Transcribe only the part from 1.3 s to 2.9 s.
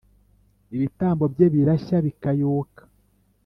bye birashya bikayoka,